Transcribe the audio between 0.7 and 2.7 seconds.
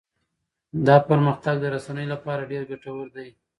دا پرمختګ د رسنيو لپاره ډېر